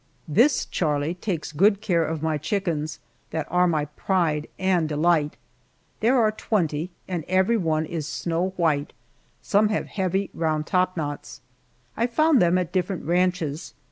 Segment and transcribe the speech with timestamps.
[0.27, 2.97] This Charlie takes good care of my chickens
[3.29, 5.37] that are my pride and delight.
[5.99, 8.93] There are twenty, and every one is snow white;
[9.43, 11.41] some have heavy round topknots.
[11.95, 13.75] I found them at different ranches.